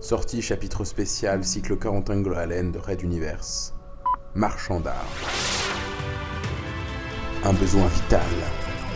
Sortie 0.00 0.40
chapitre 0.40 0.84
spécial 0.84 1.44
cycle 1.44 1.76
Corentin 1.76 2.24
Allen 2.32 2.72
de 2.72 2.78
Red 2.78 3.02
Universe. 3.02 3.74
Marchand 4.34 4.80
d'art. 4.80 5.06
Un 7.44 7.52
besoin 7.52 7.86
vital, 7.86 8.22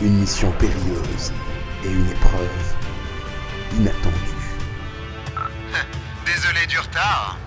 une 0.01 0.17
mission 0.17 0.51
périlleuse 0.53 1.31
et 1.83 1.91
une 1.91 2.09
épreuve 2.09 2.75
inattendue. 3.79 4.15
Désolé 6.25 6.65
du 6.67 6.79
retard. 6.79 7.37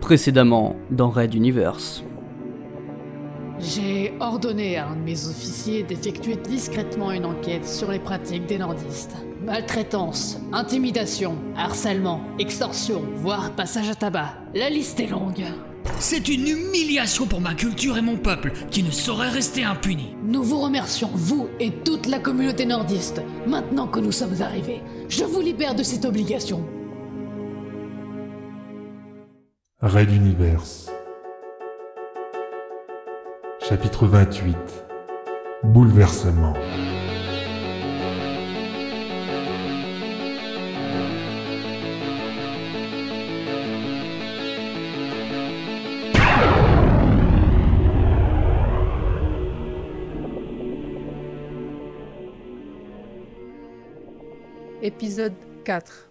Précédemment 0.00 0.74
dans 0.90 1.10
Red 1.10 1.34
Universe. 1.34 2.02
J'ai 3.60 4.14
ordonné 4.20 4.76
à 4.76 4.86
un 4.86 4.94
de 4.94 5.00
mes 5.00 5.26
officiers 5.26 5.82
d'effectuer 5.82 6.36
discrètement 6.36 7.10
une 7.10 7.24
enquête 7.24 7.66
sur 7.66 7.90
les 7.90 7.98
pratiques 7.98 8.46
des 8.46 8.58
nordistes. 8.58 9.16
Maltraitance, 9.44 10.38
intimidation, 10.52 11.36
harcèlement, 11.56 12.20
extorsion, 12.38 13.02
voire 13.16 13.50
passage 13.52 13.88
à 13.88 13.94
tabac. 13.94 14.34
La 14.54 14.70
liste 14.70 15.00
est 15.00 15.08
longue. 15.08 15.44
C'est 15.98 16.28
une 16.28 16.46
humiliation 16.46 17.26
pour 17.26 17.40
ma 17.40 17.54
culture 17.54 17.96
et 17.98 18.02
mon 18.02 18.16
peuple 18.16 18.52
qui 18.70 18.84
ne 18.84 18.92
saurait 18.92 19.30
rester 19.30 19.64
impuni. 19.64 20.14
Nous 20.22 20.44
vous 20.44 20.60
remercions, 20.60 21.10
vous 21.12 21.48
et 21.58 21.72
toute 21.72 22.06
la 22.06 22.20
communauté 22.20 22.64
nordiste. 22.64 23.22
Maintenant 23.46 23.88
que 23.88 23.98
nous 23.98 24.12
sommes 24.12 24.40
arrivés, 24.40 24.82
je 25.08 25.24
vous 25.24 25.40
libère 25.40 25.74
de 25.74 25.82
cette 25.82 26.04
obligation. 26.04 26.64
Raid 29.80 30.12
Universe. 30.12 30.90
Chapitre 33.68 34.06
28 34.06 34.56
Bouleversement. 35.62 36.54
Épisode 54.80 55.34
4 55.64 56.08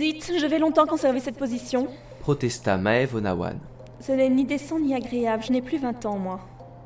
Dites, 0.00 0.32
je 0.40 0.46
vais 0.46 0.58
longtemps 0.58 0.86
conserver 0.86 1.20
cette 1.20 1.36
position. 1.36 1.86
protesta 2.20 2.78
Maëv 2.78 3.16
Onawan. 3.16 3.58
Ce 4.00 4.12
n'est 4.12 4.30
ni 4.30 4.46
décent 4.46 4.78
ni 4.78 4.94
agréable, 4.94 5.42
je 5.46 5.52
n'ai 5.52 5.60
plus 5.60 5.76
20 5.76 6.06
ans, 6.06 6.16
moi. 6.16 6.40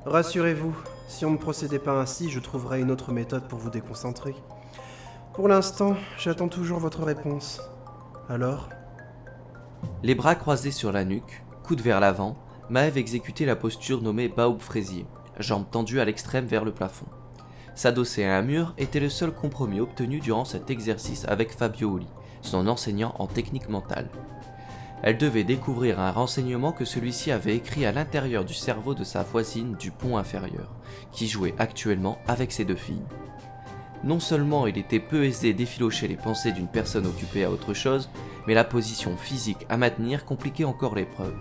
Rassurez-vous, 0.04 0.74
si 1.06 1.24
on 1.24 1.30
ne 1.30 1.36
procédait 1.36 1.78
pas 1.78 1.92
ainsi, 1.92 2.28
je 2.28 2.40
trouverai 2.40 2.80
une 2.80 2.90
autre 2.90 3.12
méthode 3.12 3.46
pour 3.46 3.60
vous 3.60 3.70
déconcentrer. 3.70 4.34
Pour 5.32 5.46
l'instant, 5.46 5.94
j'attends 6.18 6.48
toujours 6.48 6.80
votre 6.80 7.04
réponse. 7.04 7.60
Alors? 8.28 8.68
Les 10.02 10.16
bras 10.16 10.34
croisés 10.34 10.72
sur 10.72 10.90
la 10.90 11.04
nuque, 11.04 11.44
coude 11.62 11.82
vers 11.82 12.00
l'avant, 12.00 12.36
Maëv 12.68 12.98
exécutait 12.98 13.46
la 13.46 13.54
posture 13.54 14.02
nommée 14.02 14.26
Baoub 14.26 14.58
fraisier, 14.58 15.06
jambes 15.38 15.70
tendues 15.70 16.00
à 16.00 16.04
l'extrême 16.04 16.46
vers 16.46 16.64
le 16.64 16.72
plafond. 16.72 17.06
S'adosser 17.76 18.24
à 18.24 18.36
un 18.36 18.42
mur 18.42 18.74
était 18.76 18.98
le 18.98 19.08
seul 19.08 19.32
compromis 19.32 19.78
obtenu 19.78 20.18
durant 20.18 20.44
cet 20.44 20.68
exercice 20.68 21.24
avec 21.28 21.56
Fabio 21.56 21.94
Oli, 21.94 22.08
son 22.44 22.68
enseignant 22.68 23.14
en 23.18 23.26
technique 23.26 23.68
mentale. 23.68 24.08
Elle 25.02 25.18
devait 25.18 25.44
découvrir 25.44 26.00
un 26.00 26.10
renseignement 26.10 26.72
que 26.72 26.86
celui-ci 26.86 27.30
avait 27.30 27.56
écrit 27.56 27.84
à 27.84 27.92
l'intérieur 27.92 28.44
du 28.44 28.54
cerveau 28.54 28.94
de 28.94 29.04
sa 29.04 29.22
voisine 29.22 29.74
du 29.74 29.90
pont 29.90 30.16
inférieur, 30.16 30.72
qui 31.12 31.28
jouait 31.28 31.54
actuellement 31.58 32.16
avec 32.26 32.52
ses 32.52 32.64
deux 32.64 32.74
filles. 32.74 33.04
Non 34.02 34.18
seulement 34.18 34.66
il 34.66 34.78
était 34.78 35.00
peu 35.00 35.24
aisé 35.24 35.52
d'effilocher 35.52 36.08
les 36.08 36.16
pensées 36.16 36.52
d'une 36.52 36.68
personne 36.68 37.06
occupée 37.06 37.44
à 37.44 37.50
autre 37.50 37.74
chose, 37.74 38.08
mais 38.46 38.54
la 38.54 38.64
position 38.64 39.16
physique 39.16 39.66
à 39.68 39.76
maintenir 39.76 40.24
compliquait 40.24 40.64
encore 40.64 40.94
l'épreuve. 40.94 41.34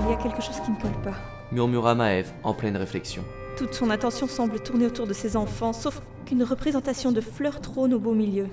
Il 0.00 0.10
y 0.10 0.12
a 0.12 0.16
quelque 0.16 0.42
chose 0.42 0.60
qui 0.64 0.70
ne 0.70 0.76
colle 0.76 1.02
pas. 1.02 1.16
Murmura 1.52 1.94
Maëv 1.94 2.32
en 2.42 2.54
pleine 2.54 2.76
réflexion. 2.76 3.22
Toute 3.56 3.74
son 3.74 3.90
attention 3.90 4.26
semble 4.26 4.60
tourner 4.60 4.86
autour 4.86 5.06
de 5.06 5.12
ses 5.12 5.36
enfants, 5.36 5.74
sauf 5.74 6.00
qu'une 6.24 6.42
représentation 6.42 7.12
de 7.12 7.20
fleurs 7.20 7.60
trône 7.60 7.92
au 7.92 7.98
beau 7.98 8.14
milieu. 8.14 8.46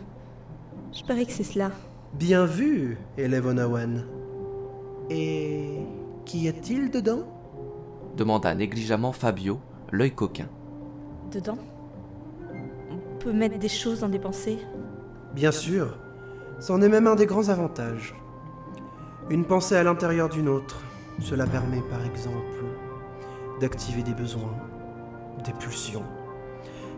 Je 0.94 1.04
parie 1.04 1.26
que 1.26 1.32
c'est 1.32 1.44
cela. 1.44 1.72
Bien 2.14 2.46
vu, 2.46 2.98
élève 3.18 3.46
Onawan. 3.48 4.06
Et 5.10 5.80
qu'y 6.26 6.48
a-t-il 6.48 6.90
dedans? 6.92 7.24
Demanda 8.16 8.56
négligemment 8.56 9.12
Fabio, 9.12 9.60
l'œil 9.92 10.12
coquin. 10.12 10.48
Dedans? 11.32 11.58
On 12.90 13.20
peut 13.20 13.34
mettre 13.34 13.60
des 13.60 13.68
choses 13.70 14.00
dans 14.00 14.10
des 14.10 14.20
pensées? 14.20 14.60
Bien 15.34 15.52
sûr, 15.52 15.98
c'en 16.60 16.82
est 16.82 16.90
même 16.90 17.08
un 17.08 17.16
des 17.16 17.26
grands 17.26 17.50
avantages. 17.50 18.16
Une 19.30 19.46
pensée 19.46 19.76
à 19.76 19.84
l'intérieur 19.84 20.30
d'une 20.30 20.48
autre, 20.48 20.82
cela 21.20 21.46
permet 21.46 21.82
par 21.90 22.04
exemple 22.06 22.64
d'activer 23.60 24.04
des 24.04 24.14
besoins, 24.14 24.56
des 25.44 25.54
pulsions. 25.54 26.04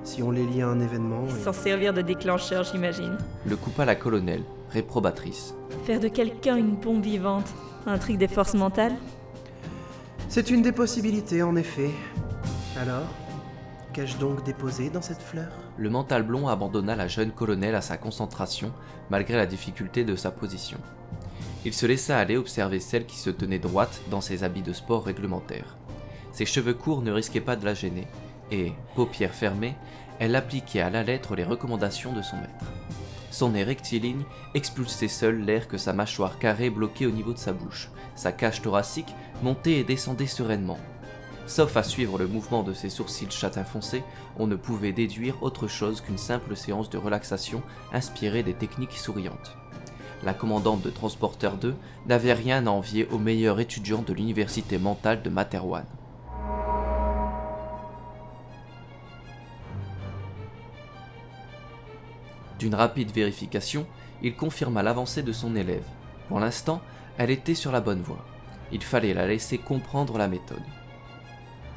Si 0.09 0.24
on 0.24 0.31
les 0.31 0.44
lie 0.44 0.64
à 0.64 0.68
un 0.68 0.80
événement. 0.80 1.28
et- 1.28 1.44
S'en 1.44 1.53
servir 1.53 1.94
de 1.94 2.02
déclencheur, 2.02 2.64
j'imagine. 2.64 3.16
Le 3.46 3.56
coupa 3.56 3.86
la 3.86 3.94
colonelle, 3.96 4.42
réprobatrice. 4.72 5.53
Faire 5.86 6.00
de 6.00 6.08
quelqu'un 6.08 6.56
une 6.56 6.75
bombe 6.75 7.03
vivante. 7.03 7.46
Un 7.86 8.00
truc 8.00 8.18
des 8.18 8.28
forces 8.28 8.56
mentales? 8.56 8.96
C'est 10.28 10.50
une 10.50 10.64
des 10.64 10.72
possibilités 10.72 11.44
en 11.44 11.56
effet. 11.56 11.92
Alors, 12.81 13.06
qu'ai-je 13.94 14.18
donc 14.18 14.44
déposé 14.44 14.90
dans 14.90 15.03
cette 15.03 15.22
fleur? 15.22 15.50
Le 15.78 15.92
mental 15.92 16.24
blond 16.24 16.48
abandonna 16.48 16.96
la 16.96 17.08
jeune 17.08 17.30
colonelle 17.31 17.75
à 17.75 17.81
sa 17.81 17.98
concentration, 17.98 18.72
malgré 19.12 19.38
la 19.38 19.46
difficulté 19.46 20.03
de 20.03 20.16
sa 20.16 20.31
position. 20.31 20.80
Il 21.66 21.74
se 21.74 21.86
laissa 21.86 22.18
aller 22.18 22.36
observer 22.36 22.80
celle 22.80 23.06
qui 23.06 23.18
se 23.18 23.30
tenait 23.30 23.59
droite 23.59 24.02
dans 24.09 24.22
ses 24.22 24.44
habits 24.44 24.64
de 24.64 24.74
sport 24.74 25.06
réglementaires. 25.06 25.78
Ses 26.31 26.46
cheveux 26.46 26.74
courts 26.74 27.03
ne 27.03 27.12
risquaient 27.12 27.42
pas 27.42 27.56
de 27.56 27.66
la 27.66 27.75
gêner, 27.75 28.08
et, 28.52 28.74
paupières 28.96 29.34
fermées, 29.34 29.76
elle 30.20 30.36
appliquait 30.36 30.82
à 30.82 30.90
la 30.90 31.04
lettre 31.04 31.36
les 31.36 31.44
recommandations 31.44 32.14
de 32.14 32.22
son 32.22 32.38
maître. 32.38 32.72
Son 33.32 33.50
nez 33.52 33.64
rectiligne 33.64 34.24
expulsait 34.54 35.08
seul 35.08 35.42
l'air 35.42 35.68
que 35.68 35.78
sa 35.78 35.94
mâchoire 35.94 36.40
carrée 36.40 36.70
bloquait 36.70 37.06
au 37.06 37.12
niveau 37.12 37.34
de 37.34 37.38
sa 37.38 37.54
bouche. 37.54 37.90
Sa 38.16 38.32
cage 38.32 38.62
thoracique 38.62 39.14
montait 39.44 39.80
et 39.80 39.84
descendait 39.84 40.28
sereinement. 40.28 40.80
Sauf 41.46 41.78
à 41.78 41.84
suivre 41.84 42.18
le 42.18 42.28
mouvement 42.28 42.64
de 42.64 42.74
ses 42.74 42.90
sourcils 42.90 43.32
châtain 43.32 43.64
foncé, 43.64 44.04
on 44.38 44.46
ne 44.46 44.56
pouvait 44.56 44.92
déduire 44.92 45.42
autre 45.42 45.68
chose 45.68 46.02
qu'une 46.02 46.18
simple 46.18 46.56
séance 46.56 46.90
de 46.90 46.98
relaxation 46.98 47.64
inspirée 47.94 48.44
des 48.44 48.54
techniques 48.54 48.98
souriantes. 48.98 49.58
La 50.24 50.34
commandante 50.34 50.81
de 50.81 50.90
Transporteur 50.90 51.56
2 51.56 51.76
n'avait 52.08 52.34
rien 52.34 52.68
à 52.68 52.72
envier 52.72 53.08
au 53.10 53.18
meilleur 53.18 53.60
étudiant 53.60 54.02
de 54.02 54.14
l'université 54.14 54.78
mentale 54.78 55.22
de 55.22 55.30
Materwan. 55.30 55.86
D'une 62.59 62.75
rapide 62.75 63.12
vérification, 63.12 63.88
il 64.22 64.36
confirma 64.36 64.84
l'avancée 64.84 65.24
de 65.24 65.31
son 65.31 65.56
élève. 65.56 65.86
Pour 66.28 66.42
l'instant, 66.42 66.81
elle 67.18 67.31
était 67.31 67.56
sur 67.56 67.72
la 67.72 67.80
bonne 67.80 68.02
voie. 68.02 68.25
Il 68.74 68.84
fallait 68.84 69.14
la 69.14 69.28
laisser 69.28 69.58
comprendre 69.58 70.18
la 70.18 70.28
méthode. 70.28 70.62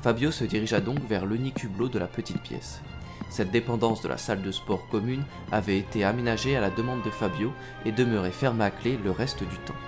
Fabio 0.03 0.33
se 0.33 0.43
dirigea 0.43 0.81
donc 0.81 0.99
vers 1.09 1.25
l'unique 1.25 1.63
hublot 1.63 1.89
de 1.89 2.01
la 2.01 2.09
petite 2.09 2.43
pièce. 2.43 2.83
Cette 3.31 3.53
dépendance 3.53 4.03
de 4.03 4.09
la 4.09 4.19
salle 4.19 4.43
de 4.43 4.51
sport 4.51 4.89
commune 4.89 5.25
avait 5.53 5.79
été 5.79 6.03
aménagée 6.03 6.57
à 6.57 6.61
la 6.61 6.71
demande 6.71 7.03
de 7.05 7.11
Fabio 7.11 7.53
et 7.87 7.93
demeurait 7.93 8.33
fermée 8.33 8.65
à 8.65 8.73
clé 8.73 8.99
le 9.05 9.13
reste 9.13 9.45
du 9.45 9.57
temps. 9.59 9.79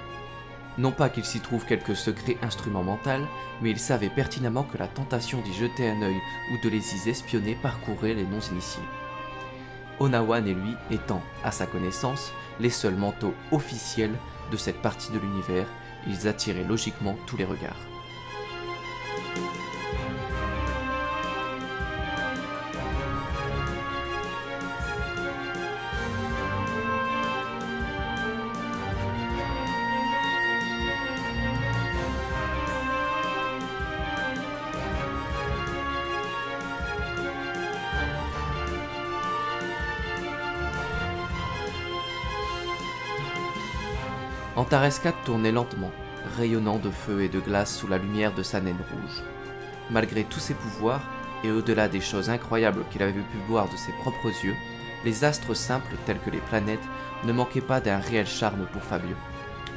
Non 0.78 0.93
pas 0.93 1.09
qu'il 1.09 1.25
s'y 1.25 1.41
trouve 1.41 1.66
quelque 1.66 1.95
secret 1.95 2.36
instrument 2.41 2.84
mental, 2.84 3.21
mais 3.60 3.71
il 3.71 3.80
savait 3.80 4.10
pertinemment 4.10 4.63
que 4.63 4.78
la 4.78 4.86
tentation 4.86 5.41
d'y 5.41 5.53
jeter 5.53 5.91
un 5.91 6.03
œil 6.03 6.21
ou 6.53 6.65
de 6.65 6.69
les 6.69 6.95
y 6.95 7.10
espionner 7.10 7.57
parcourait 7.60 8.15
les 8.15 8.24
non-initiés. 8.24 8.83
Onawan 10.01 10.47
et 10.47 10.55
lui 10.55 10.75
étant, 10.91 11.23
à 11.45 11.51
sa 11.51 11.67
connaissance, 11.67 12.33
les 12.61 12.71
seuls 12.71 12.97
manteaux 12.97 13.35
officiels 13.53 14.15
de 14.51 14.57
cette 14.57 14.83
partie 14.83 15.13
de 15.13 15.19
l'univers, 15.19 15.67
ils 16.07 16.29
attiraient 16.29 16.65
logiquement 16.65 17.17
tous 17.27 17.37
les 17.37 17.45
regards. 17.45 17.94
Antares 44.56 45.01
4 45.03 45.24
tournait 45.24 45.51
lentement, 45.51 45.91
rayonnant 46.36 46.78
de 46.78 46.91
feu 46.91 47.22
et 47.22 47.28
de 47.28 47.41
glace 47.41 47.77
sous 47.77 47.89
la 47.89 47.98
lumière 47.98 48.33
de 48.33 48.45
sa 48.45 48.60
naine 48.60 48.78
rouge. 48.92 49.24
Malgré 49.91 50.22
tous 50.22 50.39
ses 50.39 50.54
pouvoirs, 50.54 51.03
et 51.42 51.51
au-delà 51.51 51.89
des 51.89 52.01
choses 52.01 52.30
incroyables 52.30 52.84
qu'il 52.91 53.03
avait 53.03 53.12
pu 53.12 53.36
voir 53.48 53.68
de 53.68 53.77
ses 53.77 53.91
propres 54.03 54.30
yeux, 54.45 54.54
les 55.04 55.24
astres 55.24 55.54
simples 55.54 55.97
tels 56.06 56.21
que 56.21 56.30
les 56.30 56.39
planètes 56.39 56.78
ne 57.24 57.33
manquaient 57.33 57.60
pas 57.60 57.80
d'un 57.80 57.98
réel 57.98 58.28
charme 58.28 58.66
pour 58.72 58.83
Fabio. 58.83 59.16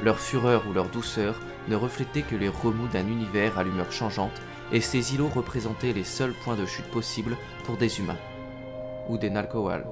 Leur 0.04 0.20
fureur 0.20 0.62
ou 0.68 0.72
leur 0.72 0.88
douceur 0.88 1.40
ne 1.66 1.74
reflétaient 1.74 2.22
que 2.22 2.36
les 2.36 2.48
remous 2.48 2.86
d'un 2.86 3.08
univers 3.08 3.58
à 3.58 3.64
l'humeur 3.64 3.90
changeante, 3.90 4.40
et 4.70 4.80
ces 4.80 5.12
îlots 5.12 5.28
représentaient 5.34 5.92
les 5.92 6.04
seuls 6.04 6.34
points 6.44 6.54
de 6.54 6.66
chute 6.66 6.88
possibles 6.92 7.36
pour 7.64 7.76
des 7.78 7.98
humains. 7.98 8.16
Ou 9.08 9.18
des 9.18 9.30
Nalcoal. 9.30 9.84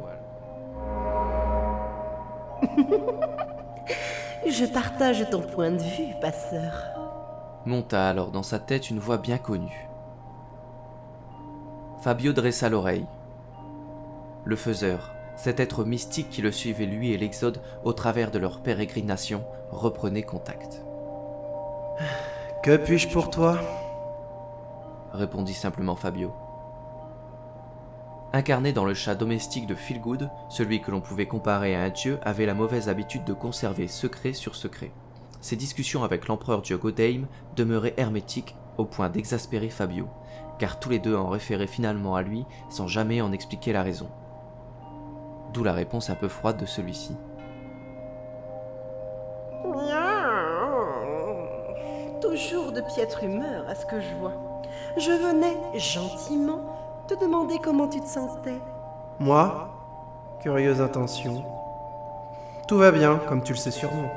Je 4.48 4.64
partage 4.64 5.28
ton 5.28 5.40
point 5.40 5.72
de 5.72 5.82
vue, 5.82 6.14
passeur. 6.20 6.72
Monta 7.64 8.08
alors 8.08 8.30
dans 8.30 8.44
sa 8.44 8.60
tête 8.60 8.90
une 8.90 9.00
voix 9.00 9.18
bien 9.18 9.38
connue. 9.38 9.88
Fabio 12.00 12.32
dressa 12.32 12.68
l'oreille. 12.68 13.06
Le 14.44 14.54
faiseur, 14.54 15.12
cet 15.34 15.58
être 15.58 15.84
mystique 15.84 16.30
qui 16.30 16.42
le 16.42 16.52
suivait 16.52 16.86
lui 16.86 17.12
et 17.12 17.18
l'Exode 17.18 17.60
au 17.82 17.92
travers 17.92 18.30
de 18.30 18.38
leur 18.38 18.60
pérégrination, 18.60 19.44
reprenait 19.72 20.22
contact. 20.22 20.82
Que 22.62 22.76
puis-je 22.76 23.08
pour 23.08 23.30
toi? 23.30 23.58
Répondit 25.12 25.54
simplement 25.54 25.96
Fabio. 25.96 26.32
Incarné 28.32 28.72
dans 28.72 28.84
le 28.84 28.94
chat 28.94 29.14
domestique 29.14 29.66
de 29.66 29.74
Feelgood, 29.74 30.30
celui 30.48 30.82
que 30.82 30.90
l'on 30.90 31.00
pouvait 31.00 31.26
comparer 31.26 31.74
à 31.74 31.82
un 31.82 31.90
dieu 31.90 32.18
avait 32.22 32.46
la 32.46 32.54
mauvaise 32.54 32.88
habitude 32.88 33.24
de 33.24 33.32
conserver 33.32 33.88
secret 33.88 34.32
sur 34.32 34.56
secret. 34.56 34.90
Ses 35.40 35.56
discussions 35.56 36.02
avec 36.02 36.26
l'empereur 36.26 36.60
Diogodeim 36.60 37.26
demeuraient 37.54 37.94
hermétiques 37.96 38.56
au 38.78 38.84
point 38.84 39.08
d'exaspérer 39.08 39.70
Fabio, 39.70 40.08
car 40.58 40.80
tous 40.80 40.90
les 40.90 40.98
deux 40.98 41.14
en 41.14 41.28
référaient 41.28 41.66
finalement 41.66 42.16
à 42.16 42.22
lui 42.22 42.44
sans 42.68 42.88
jamais 42.88 43.20
en 43.20 43.32
expliquer 43.32 43.72
la 43.72 43.82
raison. 43.82 44.08
D'où 45.52 45.62
la 45.62 45.72
réponse 45.72 46.10
un 46.10 46.14
peu 46.14 46.28
froide 46.28 46.58
de 46.58 46.66
celui-ci. 46.66 47.16
Toujours 52.20 52.72
de 52.72 52.80
piètre 52.94 53.24
humeur 53.24 53.66
à 53.68 53.74
ce 53.74 53.86
que 53.86 54.00
je 54.00 54.14
vois. 54.16 54.34
Je 54.98 55.10
venais 55.10 55.56
gentiment 55.78 56.85
te 57.06 57.14
demander 57.14 57.58
comment 57.62 57.88
tu 57.88 58.00
te 58.00 58.08
sentais. 58.08 58.58
Moi 59.20 59.68
Curieuse 60.40 60.80
intention. 60.80 61.44
Tout 62.68 62.78
va 62.78 62.90
bien, 62.90 63.20
comme 63.28 63.42
tu 63.42 63.52
le 63.52 63.58
sais 63.58 63.70
sûrement. 63.70 64.10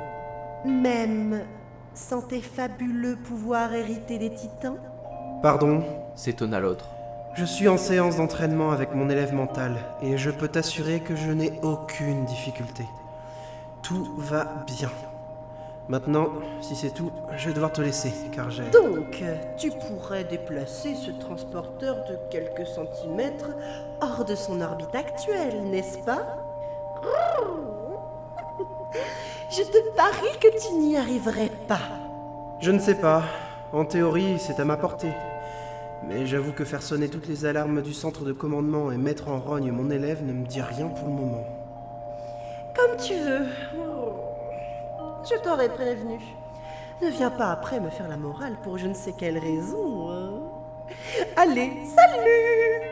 Même 0.64 1.40
sans 1.94 2.22
tes 2.22 2.40
fabuleux 2.40 3.16
pouvoirs 3.16 3.72
hérités 3.72 4.18
des 4.18 4.32
titans 4.32 4.78
Pardon 5.42 5.82
s'étonna 6.14 6.60
l'autre. 6.60 6.86
Je 7.34 7.44
suis 7.44 7.68
en 7.68 7.78
séance 7.78 8.16
d'entraînement 8.16 8.72
avec 8.72 8.94
mon 8.94 9.08
élève 9.08 9.32
mental 9.32 9.76
et 10.02 10.18
je 10.18 10.30
peux 10.30 10.48
t'assurer 10.48 11.00
que 11.00 11.16
je 11.16 11.30
n'ai 11.30 11.52
aucune 11.62 12.24
difficulté. 12.24 12.84
Tout 13.82 14.08
va 14.18 14.44
bien. 14.66 14.90
Maintenant, 15.90 16.28
si 16.60 16.76
c'est 16.76 16.94
tout, 16.94 17.10
je 17.36 17.48
vais 17.48 17.52
devoir 17.52 17.72
te 17.72 17.80
laisser, 17.80 18.12
car 18.30 18.48
j'ai... 18.48 18.62
Donc, 18.70 19.24
tu 19.56 19.72
pourrais 19.72 20.22
déplacer 20.22 20.94
ce 20.94 21.10
transporteur 21.10 22.04
de 22.04 22.16
quelques 22.30 22.64
centimètres 22.64 23.50
hors 24.00 24.24
de 24.24 24.36
son 24.36 24.60
orbite 24.60 24.94
actuelle, 24.94 25.64
n'est-ce 25.64 25.98
pas? 25.98 26.22
Je 29.50 29.64
te 29.64 29.96
parie 29.96 30.38
que 30.40 30.64
tu 30.64 30.74
n'y 30.74 30.96
arriverais 30.96 31.50
pas. 31.66 31.80
Je 32.60 32.70
ne 32.70 32.78
sais 32.78 32.94
pas. 32.94 33.24
En 33.72 33.84
théorie, 33.84 34.38
c'est 34.38 34.60
à 34.60 34.64
ma 34.64 34.76
portée. 34.76 35.12
Mais 36.06 36.24
j'avoue 36.24 36.52
que 36.52 36.64
faire 36.64 36.82
sonner 36.82 37.08
toutes 37.08 37.26
les 37.26 37.46
alarmes 37.46 37.82
du 37.82 37.94
centre 37.94 38.24
de 38.24 38.32
commandement 38.32 38.92
et 38.92 38.96
mettre 38.96 39.28
en 39.28 39.40
rogne 39.40 39.72
mon 39.72 39.90
élève 39.90 40.24
ne 40.24 40.32
me 40.32 40.46
dit 40.46 40.62
rien 40.62 40.86
pour 40.86 41.08
le 41.08 41.14
moment. 41.14 41.44
Comme 42.76 42.96
tu 42.96 43.14
veux. 43.14 43.46
Je 45.28 45.36
t'aurais 45.42 45.68
prévenu. 45.68 46.18
Ne 47.02 47.08
viens 47.08 47.30
pas 47.30 47.50
après 47.50 47.80
me 47.80 47.90
faire 47.90 48.08
la 48.08 48.16
morale 48.16 48.56
pour 48.62 48.78
je 48.78 48.86
ne 48.86 48.94
sais 48.94 49.12
quelle 49.16 49.38
raison. 49.38 50.10
hein. 50.10 50.40
Allez, 51.36 51.72
salut 51.86 52.82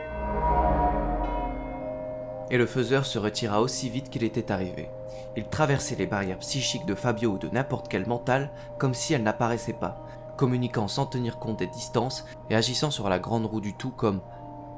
Et 2.49 2.57
le 2.57 2.65
faiseur 2.65 3.05
se 3.05 3.19
retira 3.19 3.61
aussi 3.61 3.89
vite 3.89 4.09
qu'il 4.09 4.23
était 4.23 4.51
arrivé. 4.51 4.89
Il 5.35 5.47
traversait 5.47 5.95
les 5.95 6.07
barrières 6.07 6.39
psychiques 6.39 6.85
de 6.85 6.95
Fabio 6.95 7.31
ou 7.31 7.37
de 7.37 7.49
n'importe 7.49 7.87
quel 7.87 8.07
mental 8.07 8.49
comme 8.79 8.93
si 8.93 9.13
elles 9.13 9.23
n'apparaissaient 9.23 9.73
pas, 9.73 10.03
communiquant 10.37 10.87
sans 10.87 11.05
tenir 11.05 11.37
compte 11.37 11.59
des 11.59 11.67
distances 11.67 12.25
et 12.49 12.55
agissant 12.55 12.89
sur 12.91 13.09
la 13.09 13.19
grande 13.19 13.45
roue 13.45 13.61
du 13.61 13.75
tout 13.75 13.91
comme 13.91 14.21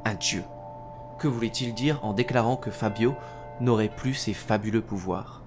un 0.03 0.15
dieu. 0.15 0.43
Que 1.19 1.27
voulait-il 1.27 1.73
dire 1.73 1.99
en 2.03 2.13
déclarant 2.13 2.57
que 2.57 2.71
Fabio 2.71 3.15
n'aurait 3.61 3.89
plus 3.89 4.15
ses 4.15 4.33
fabuleux 4.33 4.81
pouvoirs? 4.81 5.40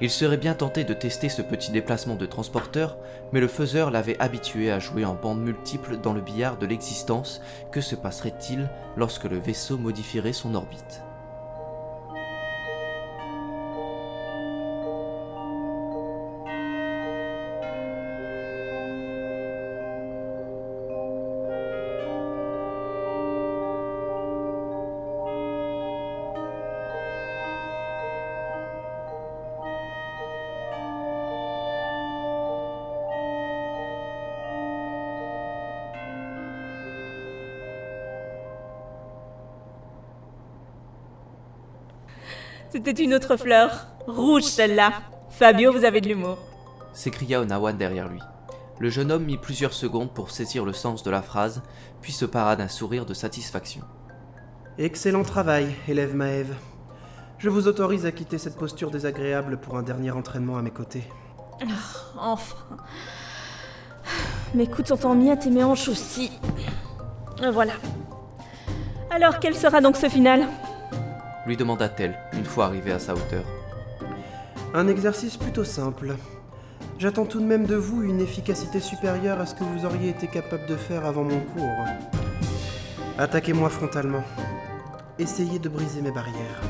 Il 0.00 0.10
serait 0.10 0.36
bien 0.36 0.52
tenté 0.52 0.84
de 0.84 0.92
tester 0.92 1.30
ce 1.30 1.40
petit 1.40 1.70
déplacement 1.70 2.16
de 2.16 2.26
transporteur, 2.26 2.98
mais 3.32 3.40
le 3.40 3.48
faiseur 3.48 3.90
l'avait 3.90 4.20
habitué 4.20 4.70
à 4.70 4.78
jouer 4.78 5.06
en 5.06 5.14
bandes 5.14 5.40
multiples 5.40 5.96
dans 5.96 6.12
le 6.12 6.20
billard 6.20 6.58
de 6.58 6.66
l'existence. 6.66 7.40
Que 7.72 7.80
se 7.80 7.94
passerait-il 7.94 8.68
lorsque 8.98 9.24
le 9.24 9.38
vaisseau 9.38 9.78
modifierait 9.78 10.34
son 10.34 10.54
orbite? 10.54 11.02
C'était 42.70 43.02
une 43.02 43.14
autre 43.14 43.36
fleur. 43.36 43.86
Rouge 44.06 44.42
celle-là. 44.42 44.92
Fabio, 45.30 45.72
vous 45.72 45.84
avez 45.84 46.00
de 46.00 46.08
l'humour. 46.08 46.38
s'écria 46.92 47.40
Onawan 47.40 47.76
derrière 47.76 48.08
lui. 48.08 48.20
Le 48.78 48.90
jeune 48.90 49.10
homme 49.10 49.24
mit 49.24 49.38
plusieurs 49.38 49.72
secondes 49.72 50.12
pour 50.12 50.30
saisir 50.30 50.64
le 50.64 50.72
sens 50.72 51.02
de 51.02 51.10
la 51.10 51.22
phrase, 51.22 51.62
puis 52.02 52.12
se 52.12 52.24
para 52.24 52.56
d'un 52.56 52.68
sourire 52.68 53.06
de 53.06 53.14
satisfaction. 53.14 53.82
Excellent 54.78 55.22
travail, 55.22 55.74
élève 55.88 56.14
Maëve. 56.14 56.54
Je 57.38 57.48
vous 57.48 57.68
autorise 57.68 58.04
à 58.06 58.12
quitter 58.12 58.38
cette 58.38 58.56
posture 58.56 58.90
désagréable 58.90 59.58
pour 59.58 59.76
un 59.76 59.82
dernier 59.82 60.10
entraînement 60.10 60.58
à 60.58 60.62
mes 60.62 60.70
côtés. 60.70 61.04
Enfin. 62.18 62.56
Mes 64.54 64.66
coudes 64.66 64.88
sont 64.88 65.06
en 65.06 65.14
miettes 65.14 65.46
et 65.46 65.50
mes 65.50 65.64
hanches 65.64 65.88
aussi. 65.88 66.30
Voilà. 67.52 67.72
Alors, 69.10 69.38
quel 69.38 69.54
sera 69.54 69.80
donc 69.80 69.96
ce 69.96 70.08
final? 70.08 70.46
Lui 71.46 71.56
demanda-t-elle, 71.56 72.18
une 72.32 72.44
fois 72.44 72.66
arrivée 72.66 72.92
à 72.92 72.98
sa 72.98 73.14
hauteur. 73.14 73.44
Un 74.74 74.88
exercice 74.88 75.36
plutôt 75.36 75.64
simple. 75.64 76.14
J'attends 76.98 77.24
tout 77.24 77.40
de 77.40 77.46
même 77.46 77.66
de 77.66 77.76
vous 77.76 78.02
une 78.02 78.20
efficacité 78.20 78.80
supérieure 78.80 79.40
à 79.40 79.46
ce 79.46 79.54
que 79.54 79.64
vous 79.64 79.84
auriez 79.84 80.10
été 80.10 80.26
capable 80.26 80.66
de 80.66 80.76
faire 80.76 81.04
avant 81.04 81.24
mon 81.24 81.40
cours. 81.40 81.84
Attaquez-moi 83.18 83.68
frontalement. 83.68 84.24
Essayez 85.18 85.58
de 85.58 85.68
briser 85.68 86.02
mes 86.02 86.10
barrières. 86.10 86.60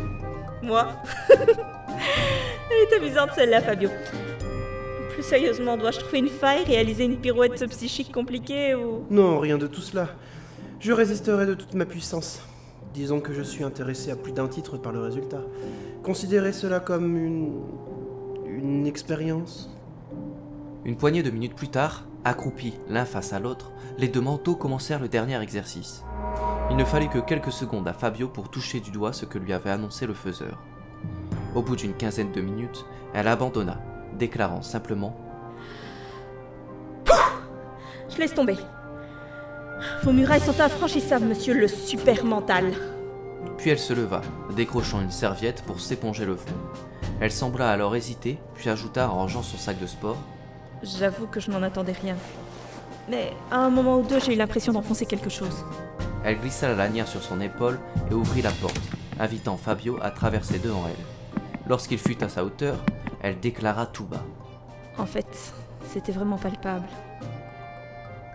Moi 0.62 0.88
Elle 1.28 2.88
est 2.88 2.96
amusante 2.96 3.30
celle-là, 3.34 3.60
Fabio. 3.60 3.88
Plus 5.10 5.22
sérieusement, 5.22 5.76
dois-je 5.76 6.00
trouver 6.00 6.18
une 6.18 6.28
faille, 6.28 6.64
réaliser 6.64 7.04
une 7.04 7.18
pirouette 7.18 7.66
psychique 7.68 8.12
compliquée 8.12 8.74
ou... 8.74 9.06
Non, 9.10 9.38
rien 9.38 9.56
de 9.56 9.66
tout 9.66 9.80
cela. 9.80 10.08
Je 10.80 10.92
résisterai 10.92 11.46
de 11.46 11.54
toute 11.54 11.74
ma 11.74 11.86
puissance. 11.86 12.42
Disons 12.96 13.20
que 13.20 13.34
je 13.34 13.42
suis 13.42 13.62
intéressé 13.62 14.10
à 14.10 14.16
plus 14.16 14.32
d'un 14.32 14.48
titre 14.48 14.78
par 14.78 14.90
le 14.90 15.00
résultat. 15.00 15.42
Considérez 16.02 16.54
cela 16.54 16.80
comme 16.80 17.14
une. 17.14 17.52
une 18.46 18.86
expérience. 18.86 19.70
Une 20.86 20.96
poignée 20.96 21.22
de 21.22 21.30
minutes 21.30 21.54
plus 21.54 21.68
tard, 21.68 22.06
accroupis 22.24 22.72
l'un 22.88 23.04
face 23.04 23.34
à 23.34 23.38
l'autre, 23.38 23.70
les 23.98 24.08
deux 24.08 24.22
manteaux 24.22 24.56
commencèrent 24.56 24.98
le 24.98 25.08
dernier 25.08 25.38
exercice. 25.42 26.04
Il 26.70 26.76
ne 26.76 26.86
fallut 26.86 27.10
que 27.10 27.18
quelques 27.18 27.52
secondes 27.52 27.86
à 27.86 27.92
Fabio 27.92 28.28
pour 28.28 28.50
toucher 28.50 28.80
du 28.80 28.90
doigt 28.90 29.12
ce 29.12 29.26
que 29.26 29.38
lui 29.38 29.52
avait 29.52 29.68
annoncé 29.68 30.06
le 30.06 30.14
faiseur. 30.14 30.62
Au 31.54 31.60
bout 31.60 31.76
d'une 31.76 31.92
quinzaine 31.92 32.32
de 32.32 32.40
minutes, 32.40 32.86
elle 33.12 33.28
abandonna, 33.28 33.78
déclarant 34.18 34.62
simplement 34.62 35.14
Je 38.08 38.16
laisse 38.16 38.32
tomber. 38.32 38.56
Vos 40.02 40.12
murailles 40.12 40.40
sont 40.40 40.60
infranchissables, 40.60 41.26
monsieur 41.26 41.54
le 41.54 41.68
super 41.68 42.24
mental. 42.24 42.72
Puis 43.58 43.70
elle 43.70 43.78
se 43.78 43.92
leva, 43.92 44.22
décrochant 44.54 45.00
une 45.00 45.10
serviette 45.10 45.62
pour 45.62 45.80
s'éponger 45.80 46.24
le 46.24 46.36
front. 46.36 46.54
Elle 47.20 47.32
sembla 47.32 47.70
alors 47.70 47.96
hésiter, 47.96 48.38
puis 48.54 48.68
ajouta 48.68 49.08
en 49.08 49.14
rangeant 49.14 49.42
son 49.42 49.56
sac 49.56 49.78
de 49.80 49.86
sport 49.86 50.18
J'avoue 50.82 51.26
que 51.26 51.40
je 51.40 51.50
n'en 51.50 51.62
attendais 51.62 51.92
rien. 51.92 52.16
Mais 53.08 53.32
à 53.50 53.58
un 53.58 53.70
moment 53.70 53.98
ou 53.98 54.02
deux, 54.02 54.20
j'ai 54.20 54.34
eu 54.34 54.36
l'impression 54.36 54.72
d'enfoncer 54.72 55.06
quelque 55.06 55.30
chose. 55.30 55.64
Elle 56.24 56.38
glissa 56.38 56.68
la 56.68 56.74
lanière 56.74 57.08
sur 57.08 57.22
son 57.22 57.40
épaule 57.40 57.78
et 58.10 58.14
ouvrit 58.14 58.42
la 58.42 58.50
porte, 58.50 58.80
invitant 59.18 59.56
Fabio 59.56 59.98
à 60.02 60.10
traverser 60.10 60.58
devant 60.58 60.84
elle. 60.88 61.40
Lorsqu'il 61.68 61.98
fut 61.98 62.22
à 62.22 62.28
sa 62.28 62.44
hauteur, 62.44 62.76
elle 63.22 63.40
déclara 63.40 63.86
tout 63.86 64.04
bas. 64.04 64.24
En 64.98 65.06
fait, 65.06 65.26
c'était 65.88 66.12
vraiment 66.12 66.36
palpable. 66.36 66.86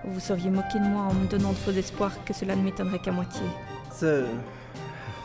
Vous 0.03 0.19
seriez 0.19 0.49
moqué 0.49 0.79
de 0.79 0.85
moi 0.85 1.03
en 1.03 1.13
me 1.13 1.27
donnant 1.27 1.51
de 1.51 1.57
faux 1.57 1.71
espoirs 1.71 2.23
que 2.25 2.33
cela 2.33 2.55
ne 2.55 2.63
m'étonnerait 2.63 2.99
qu'à 2.99 3.11
moitié. 3.11 3.41
Ce. 3.93 4.25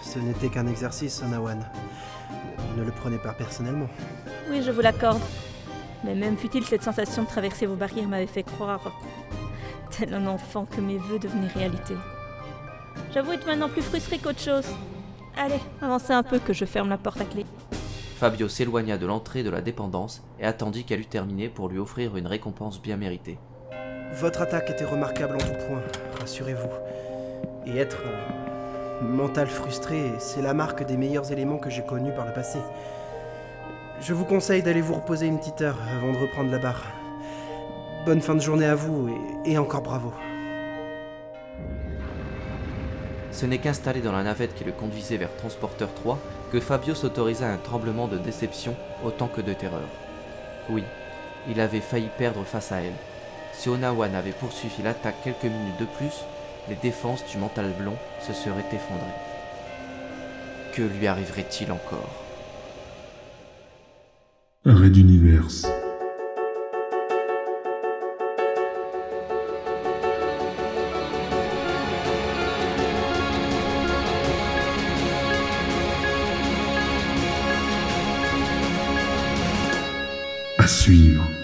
Ce 0.03 0.19
n'était 0.19 0.49
qu'un 0.49 0.67
exercice, 0.67 1.23
Onawan. 1.23 1.65
Ne 2.77 2.85
le 2.85 2.93
prenez 2.93 3.19
pas 3.19 3.33
personnellement. 3.33 3.89
Oui, 4.51 4.63
je 4.63 4.71
vous 4.71 4.83
l'accorde. 4.83 5.21
Mais 6.05 6.15
même 6.15 6.37
fut-il 6.37 6.65
cette 6.65 6.83
sensation 6.83 7.23
de 7.23 7.29
traverser 7.29 7.67
vos 7.67 7.75
barrières 7.75 8.07
m'avait 8.07 8.27
fait 8.27 8.43
croire, 8.43 8.93
tel 9.91 10.13
un 10.13 10.27
enfant, 10.27 10.67
que 10.67 10.81
mes 10.81 10.99
vœux 10.99 11.19
devenaient 11.19 11.49
réalité. 11.49 11.95
J'avoue 13.13 13.33
être 13.33 13.47
maintenant 13.47 13.69
plus 13.69 13.83
frustré 13.83 14.19
qu'autre 14.19 14.41
chose. 14.41 14.67
Allez, 15.37 15.61
avancez 15.81 16.13
un 16.13 16.23
peu 16.23 16.39
que 16.39 16.53
je 16.53 16.65
ferme 16.65 16.91
la 16.91 16.99
porte 16.99 17.21
à 17.21 17.25
clé. 17.25 17.47
Fabio 18.19 18.49
s'éloigna 18.49 18.99
de 18.99 19.07
l'entrée 19.07 19.43
de 19.43 19.51
la 19.51 19.61
dépendance 19.63 20.23
et 20.39 20.45
attendit 20.45 20.85
qu'elle 20.85 21.01
eût 21.01 21.07
terminé 21.07 21.49
pour 21.49 21.69
lui 21.69 21.79
offrir 21.79 22.17
une 22.17 22.27
récompense 22.27 22.81
bien 22.81 22.97
méritée. 22.97 23.39
Votre 24.15 24.43
attaque 24.43 24.71
était 24.71 24.85
remarquable 24.85 25.37
en 25.37 25.39
tout 25.39 25.67
point, 25.67 25.83
rassurez-vous. 26.21 26.71
Et 27.67 27.79
être 27.79 28.03
euh, 28.07 29.05
mental 29.05 29.47
frustré, 29.47 30.13
c'est 30.19 30.41
la 30.41 30.55
marque 30.55 30.87
des 30.87 30.97
meilleurs 30.97 31.31
éléments 31.33 31.59
que 31.59 31.71
j'ai 31.71 31.85
connus 31.85 32.13
par 32.13 32.27
le 32.27 32.33
passé. 32.33 32.59
Je 34.01 34.15
vous 34.15 34.25
conseille 34.25 34.63
d'aller 34.63 34.81
vous 34.81 34.95
reposer 34.95 35.27
une 35.27 35.39
petite 35.39 35.61
heure 35.61 35.79
avant 35.97 36.13
de 36.13 36.19
reprendre 36.19 36.51
la 36.51 36.59
barre. 36.59 36.85
Bonne 38.05 38.21
fin 38.21 38.35
de 38.35 38.41
journée 38.41 38.67
à 38.67 38.75
vous 38.75 39.09
et, 39.45 39.53
et 39.53 39.59
encore 39.59 39.83
bravo. 39.83 40.13
Ce 43.33 43.45
n'est 43.45 43.59
qu'installé 43.59 44.01
dans 44.01 44.13
la 44.13 44.23
navette 44.23 44.55
qui 44.55 44.65
le 44.65 44.73
conduisait 44.73 45.19
vers 45.19 45.35
Transporteur 45.37 45.93
3 45.95 46.19
que 46.53 46.61
Fabio 46.61 46.95
s'autorisa 46.95 47.49
un 47.49 47.59
tremblement 47.59 48.07
de 48.07 48.17
déception 48.17 48.75
autant 49.05 49.29
que 49.29 49.43
de 49.43 49.53
terreur. 49.53 49.89
Oui, 50.71 50.85
il 51.49 51.61
avait 51.61 51.81
failli 51.81 52.09
perdre 52.17 52.45
face 52.45 52.73
à 52.73 52.81
elle. 52.81 52.95
Si 53.59 53.71
Onawan 53.71 54.15
avait 54.15 54.33
poursuivi 54.33 54.83
l'attaque 54.83 55.17
quelques 55.25 55.45
minutes 55.45 55.81
de 55.81 55.87
plus, 55.87 56.25
les 56.69 56.77
défenses 56.77 57.25
du 57.27 57.39
mental 57.39 57.73
blond 57.79 57.97
se 58.21 58.33
seraient 58.33 58.65
effondrées. 58.73 59.07
Que 60.75 60.83
lui 60.83 61.07
arriverait-il 61.07 61.73
encore? 61.73 62.11
Raid 64.67 64.93
d'univers. 64.93 65.47
À 80.59 80.67
suivre. 80.67 81.36